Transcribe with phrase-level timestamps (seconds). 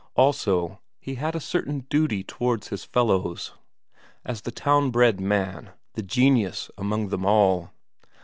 [0.15, 3.51] Also, he had a certain duty towards his fellows,
[4.25, 7.69] as the town bred man, the genius among them all.